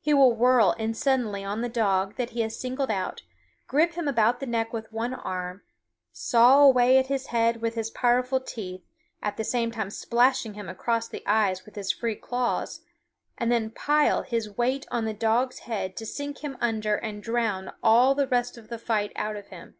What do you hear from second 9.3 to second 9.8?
the same